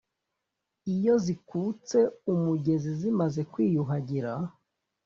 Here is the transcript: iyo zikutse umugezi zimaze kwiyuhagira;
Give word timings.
iyo 0.93 1.13
zikutse 1.25 1.97
umugezi 2.33 2.89
zimaze 2.99 3.41
kwiyuhagira; 3.51 4.31